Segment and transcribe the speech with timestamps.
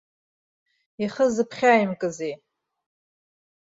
[1.03, 2.33] Ихы зыԥхьаимкызеи?